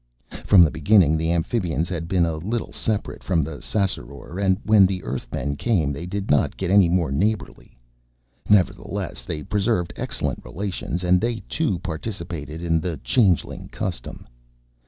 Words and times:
From 0.45 0.63
the 0.63 0.71
beginning 0.71 1.15
the 1.15 1.31
Amphibians 1.31 1.87
had 1.87 2.07
been 2.07 2.25
a 2.25 2.37
little 2.37 2.71
separate 2.73 3.23
from 3.23 3.43
the 3.43 3.61
Ssassaror 3.61 4.39
and 4.43 4.57
when 4.63 4.87
the 4.87 5.03
Earthmen 5.03 5.55
came 5.57 5.93
they 5.93 6.07
did 6.07 6.31
not 6.31 6.57
get 6.57 6.71
any 6.71 6.89
more 6.89 7.11
neighborly. 7.11 7.77
Nevertheless, 8.49 9.23
they 9.25 9.43
preserved 9.43 9.93
excellent 9.95 10.43
relations 10.43 11.03
and 11.03 11.21
they, 11.21 11.43
too, 11.47 11.77
participated 11.77 12.63
in 12.63 12.79
the 12.81 12.97
Changeling 13.03 13.67
custom. 13.69 14.25